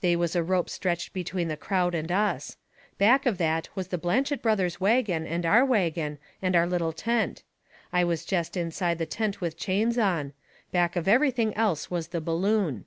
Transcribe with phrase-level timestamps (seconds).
[0.00, 2.56] They was a rope stretched between the crowd and us.
[2.96, 7.42] Back of that was the Blanchet Brothers' wagon and our wagon, and our little tent.
[7.92, 10.32] I was jest inside the tent with chains on.
[10.72, 12.86] Back of everything else was the balloon.